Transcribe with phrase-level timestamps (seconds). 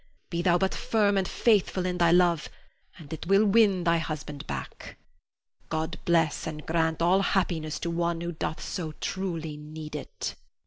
[0.31, 2.49] Be thou but firm and faithful in thy love
[2.97, 4.97] and it will win thy husband back.
[5.69, 10.33] God bless and grant all happiness to one who doth so truly need it.